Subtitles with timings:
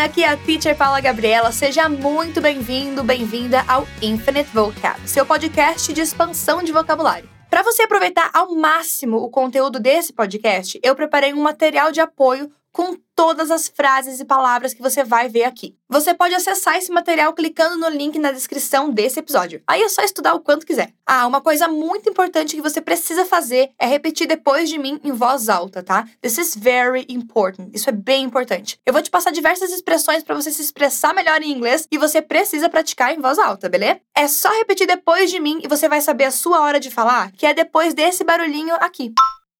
[0.00, 1.52] Aqui é a Teacher Paula Gabriela.
[1.52, 7.28] Seja muito bem-vindo, bem-vinda ao Infinite Vocab, seu podcast de expansão de vocabulário.
[7.50, 12.50] Para você aproveitar ao máximo o conteúdo desse podcast, eu preparei um material de apoio
[12.72, 15.76] com todas as frases e palavras que você vai ver aqui.
[15.88, 19.62] Você pode acessar esse material clicando no link na descrição desse episódio.
[19.66, 20.94] Aí é só estudar o quanto quiser.
[21.04, 25.12] Ah, uma coisa muito importante que você precisa fazer é repetir depois de mim em
[25.12, 26.08] voz alta, tá?
[26.22, 27.70] This is very important.
[27.74, 28.80] Isso é bem importante.
[28.86, 32.22] Eu vou te passar diversas expressões para você se expressar melhor em inglês e você
[32.22, 34.00] precisa praticar em voz alta, beleza?
[34.16, 37.32] É só repetir depois de mim e você vai saber a sua hora de falar,
[37.32, 39.12] que é depois desse barulhinho aqui.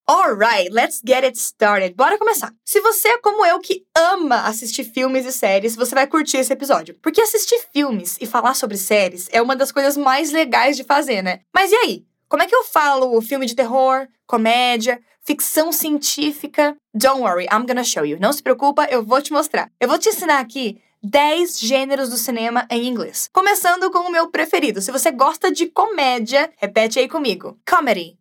[0.09, 1.95] Alright, let's get it started.
[1.95, 2.52] Bora começar.
[2.64, 6.52] Se você é como eu que ama assistir filmes e séries, você vai curtir esse
[6.52, 6.96] episódio.
[7.00, 11.23] Porque assistir filmes e falar sobre séries é uma das coisas mais legais de fazer,
[11.23, 11.40] né?
[11.54, 12.04] Mas e aí?
[12.28, 16.76] Como é que eu falo filme de terror, comédia, ficção científica?
[16.95, 18.18] Don't worry, I'm gonna show you.
[18.21, 19.71] Não se preocupa, eu vou te mostrar.
[19.80, 23.28] Eu vou te ensinar aqui 10 gêneros do cinema em inglês.
[23.32, 24.80] Começando com o meu preferido.
[24.80, 27.59] Se você gosta de comédia, repete aí comigo.
[27.68, 28.16] Comedy.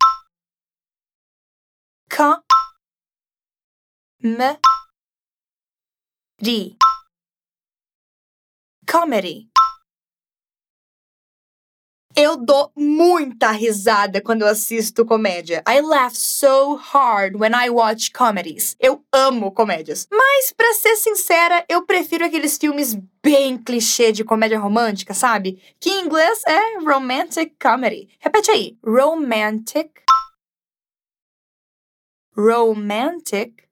[8.85, 9.47] Comedy.
[12.15, 15.63] Eu dou muita risada quando assisto comédia.
[15.69, 18.75] I laugh so hard when I watch comedies.
[18.79, 20.07] Eu amo comédias.
[20.11, 25.61] Mas, pra ser sincera, eu prefiro aqueles filmes bem clichê de comédia romântica, sabe?
[25.79, 28.09] Que em inglês é romantic comedy.
[28.19, 28.77] Repete aí.
[28.83, 30.08] Romantic
[32.39, 33.67] romantic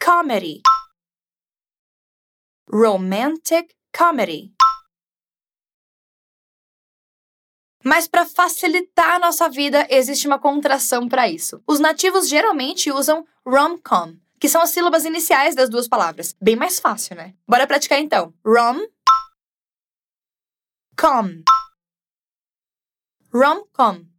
[0.00, 0.62] comedy
[2.66, 4.54] romantic comedy
[7.84, 11.62] Mas para facilitar a nossa vida, existe uma contração para isso.
[11.66, 16.34] Os nativos geralmente usam rom-com, que são as sílabas iniciais das duas palavras.
[16.40, 17.34] Bem mais fácil, né?
[17.46, 18.32] Bora praticar então.
[18.42, 18.86] Rom
[20.98, 21.44] com
[23.30, 24.13] rom-com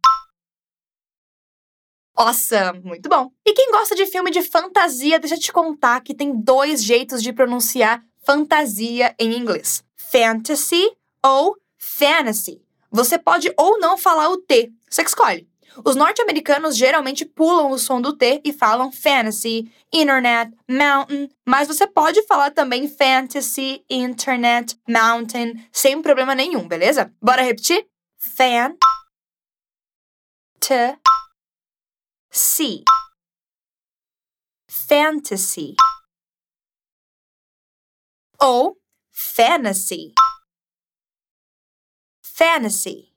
[2.16, 2.80] Awesome!
[2.82, 3.30] Muito bom.
[3.44, 7.22] E quem gosta de filme de fantasia, deixa eu te contar que tem dois jeitos
[7.22, 10.90] de pronunciar fantasia em inglês: fantasy
[11.22, 12.62] ou fantasy.
[12.90, 15.46] Você pode ou não falar o T, você que escolhe.
[15.84, 21.86] Os norte-americanos geralmente pulam o som do T e falam fantasy, internet, mountain, mas você
[21.86, 27.12] pode falar também fantasy, internet, mountain, sem problema nenhum, beleza?
[27.20, 27.86] Bora repetir?
[28.16, 28.74] Fan,
[30.58, 30.98] t,
[32.30, 32.84] See.
[34.68, 35.74] Fantasy.
[38.40, 38.76] Ou
[39.10, 40.12] fantasy.
[42.22, 43.12] Fantasy.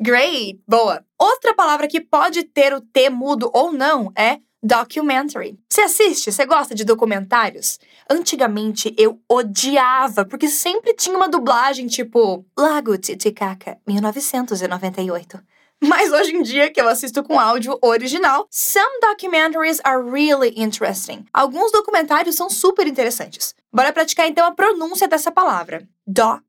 [0.00, 0.62] Great!
[0.66, 1.04] Boa!
[1.18, 5.58] Outra palavra que pode ter o T mudo ou não é documentary.
[5.68, 6.32] Você assiste?
[6.32, 7.78] Você gosta de documentários?
[8.08, 15.40] Antigamente eu odiava, porque sempre tinha uma dublagem tipo Lago Titicaca, 1998.
[15.82, 21.24] Mas hoje em dia, que eu assisto com áudio original, some documentaries are really interesting.
[21.32, 23.54] Alguns documentários são super interessantes.
[23.72, 25.88] Bora praticar então a pronúncia dessa palavra.
[26.06, 26.42] Doc,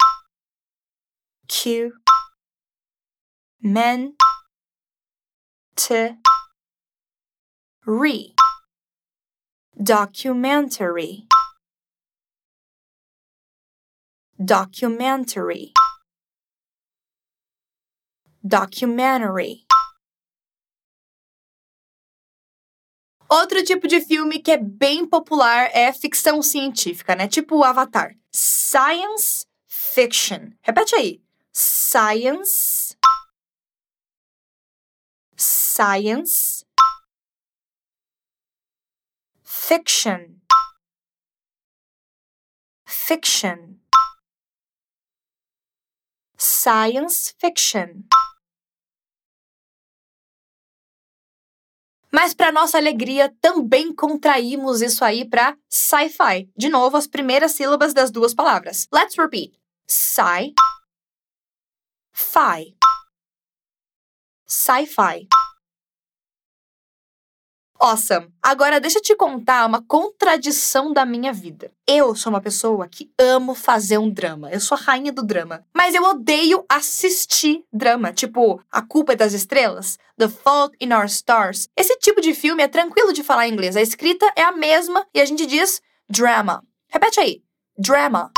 [1.48, 1.94] Q,
[3.62, 4.14] men,
[5.76, 6.18] t,
[7.88, 8.34] re,
[9.78, 11.26] documentary,
[14.38, 15.72] documentary
[18.44, 19.66] documentary.
[23.30, 27.30] Outro tipo de filme que é bem popular é ficção científica, né?
[27.30, 28.14] Tipo o Avatar.
[28.30, 30.52] Science fiction.
[30.62, 31.24] Repete aí.
[31.54, 32.98] Science.
[35.38, 36.66] Science.
[39.44, 40.42] Fiction.
[42.86, 43.80] Fiction.
[46.38, 48.04] Science fiction.
[52.14, 56.50] Mas, para nossa alegria, também contraímos isso aí para sci-fi.
[56.58, 58.88] De novo, as primeiras sílabas das duas palavras.
[58.94, 59.54] Let's repeat.
[59.88, 60.54] Sci.
[62.14, 62.76] Fi.
[64.46, 65.28] Sci-fi.
[67.84, 68.32] Awesome!
[68.44, 71.72] Agora deixa eu te contar uma contradição da minha vida.
[71.88, 74.52] Eu sou uma pessoa que amo fazer um drama.
[74.52, 75.66] Eu sou a rainha do drama.
[75.76, 78.14] Mas eu odeio assistir drama.
[78.14, 81.70] Tipo, A Culpa é das Estrelas, The Fault in Our Stars.
[81.76, 83.76] Esse tipo de filme é tranquilo de falar em inglês.
[83.76, 86.64] A escrita é a mesma e a gente diz drama.
[86.88, 87.42] Repete aí.
[87.76, 88.32] Drama.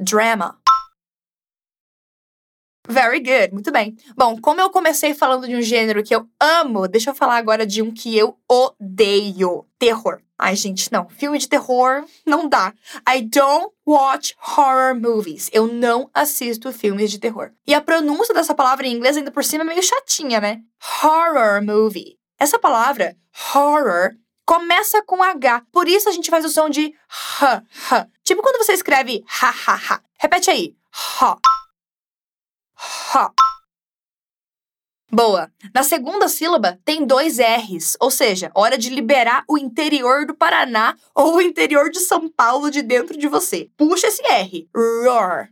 [0.00, 0.60] Drama.
[2.86, 3.96] Very good, muito bem.
[4.14, 7.66] Bom, como eu comecei falando de um gênero que eu amo, deixa eu falar agora
[7.66, 10.20] de um que eu odeio: terror.
[10.38, 11.08] Ai, gente, não.
[11.08, 12.74] Filme de terror não dá.
[13.08, 15.48] I don't watch horror movies.
[15.52, 17.52] Eu não assisto filmes de terror.
[17.66, 20.60] E a pronúncia dessa palavra em inglês ainda por cima é meio chatinha, né?
[21.02, 22.18] Horror movie.
[22.38, 23.16] Essa palavra,
[23.54, 24.10] horror,
[24.44, 25.62] começa com H.
[25.72, 26.92] Por isso a gente faz o som de
[27.40, 28.08] H, H.
[28.24, 30.00] Tipo quando você escreve ha, ha, ha.
[30.18, 30.74] Repete aí.
[31.20, 31.53] Ha.
[33.14, 33.30] Ha.
[35.10, 35.50] Boa.
[35.72, 40.96] Na segunda sílaba tem dois R's, ou seja, hora de liberar o interior do Paraná
[41.14, 43.70] ou o interior de São Paulo de dentro de você.
[43.76, 44.68] Puxa esse R.
[44.74, 45.50] Roar.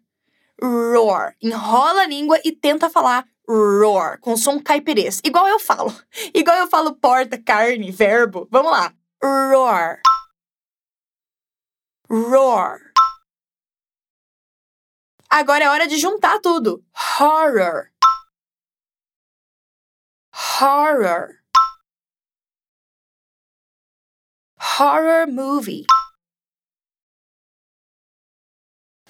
[0.61, 1.37] Roar.
[1.41, 5.21] Enrola a língua e tenta falar roar, com som caipirês.
[5.25, 5.95] Igual eu falo.
[6.35, 8.49] Igual eu falo porta, carne, verbo.
[8.51, 8.93] Vamos lá.
[9.23, 10.01] Roar.
[12.11, 12.81] Roar.
[15.35, 16.85] Agora é hora de juntar tudo.
[17.19, 17.91] Horror.
[20.61, 21.39] Horror.
[24.79, 25.87] Horror movie.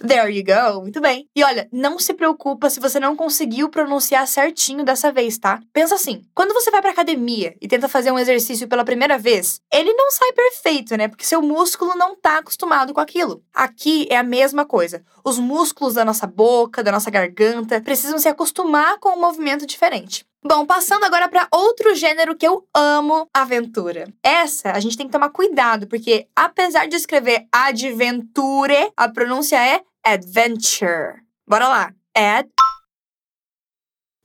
[0.06, 0.80] There you go.
[0.80, 1.28] Muito bem.
[1.34, 5.60] E olha, não se preocupa se você não conseguiu pronunciar certinho dessa vez, tá?
[5.72, 9.60] Pensa assim: quando você vai pra academia e tenta fazer um exercício pela primeira vez,
[9.72, 11.08] ele não sai perfeito, né?
[11.08, 13.42] Porque seu músculo não tá acostumado com aquilo.
[13.54, 15.04] Aqui é a mesma coisa.
[15.24, 20.26] Os músculos da nossa boca, da nossa garganta, precisam se acostumar com um movimento diferente.
[20.44, 24.12] Bom, passando agora para outro gênero que eu amo, aventura.
[24.24, 29.82] Essa a gente tem que tomar cuidado, porque apesar de escrever adventure, a pronúncia é
[30.04, 31.22] adventure.
[31.46, 31.94] Bora lá.
[32.14, 32.48] Ad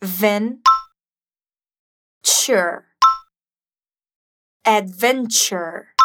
[0.01, 0.61] venture.
[4.65, 5.96] Adventure.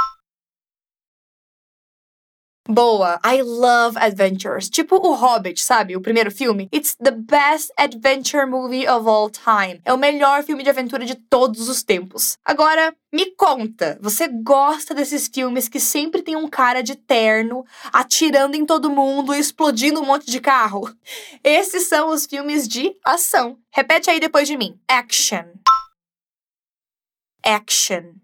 [2.73, 4.71] Boa, I love adventures.
[4.71, 5.95] Tipo o Hobbit, sabe?
[5.95, 6.71] O primeiro filme.
[6.73, 9.83] It's the best adventure movie of all time.
[9.85, 12.39] É o melhor filme de aventura de todos os tempos.
[12.43, 18.55] Agora, me conta, você gosta desses filmes que sempre tem um cara de terno atirando
[18.55, 20.91] em todo mundo e explodindo um monte de carro?
[21.45, 23.59] Esses são os filmes de ação.
[23.71, 24.81] Repete aí depois de mim.
[24.89, 25.45] Action.
[27.45, 28.15] Action.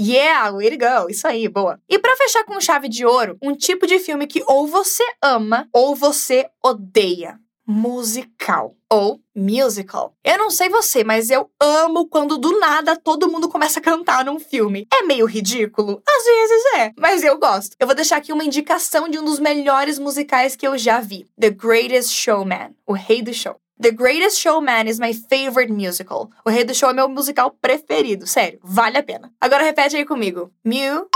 [0.00, 1.10] Yeah, way to go.
[1.10, 1.80] Isso aí, boa.
[1.88, 5.68] E para fechar com chave de ouro, um tipo de filme que ou você ama
[5.72, 7.38] ou você odeia.
[7.66, 10.14] Musical ou musical.
[10.24, 14.24] Eu não sei você, mas eu amo quando do nada todo mundo começa a cantar
[14.24, 14.86] num filme.
[14.90, 16.02] É meio ridículo?
[16.08, 17.76] Às vezes é, mas eu gosto.
[17.78, 21.26] Eu vou deixar aqui uma indicação de um dos melhores musicais que eu já vi:
[21.38, 23.56] The Greatest Showman, O Rei do Show.
[23.80, 26.32] The Greatest Showman is my favorite musical.
[26.44, 29.32] O Rei do Show é meu musical preferido, sério, vale a pena.
[29.40, 30.52] Agora repete aí comigo.
[30.64, 31.08] Mu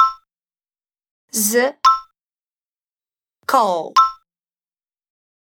[1.35, 1.75] z
[3.47, 3.93] call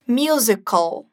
[0.07, 1.07] musical.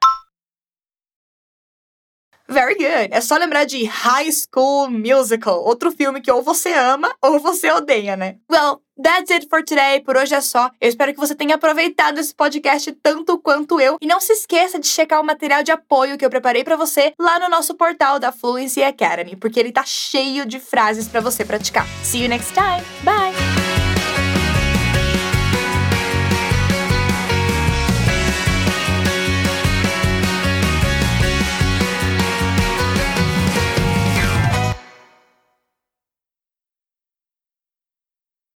[2.47, 3.09] Very good.
[3.11, 7.71] É só lembrar de High School Musical, outro filme que ou você ama ou você
[7.71, 8.37] odeia, né?
[8.51, 9.99] Well, that's it for today.
[10.01, 10.69] Por hoje é só.
[10.79, 13.97] Eu espero que você tenha aproveitado esse podcast tanto quanto eu.
[14.01, 17.13] E não se esqueça de checar o material de apoio que eu preparei para você
[17.19, 21.45] lá no nosso portal da Fluency Academy, porque ele tá cheio de frases para você
[21.45, 21.85] praticar.
[22.03, 22.83] See you next time.
[23.03, 23.44] Bye!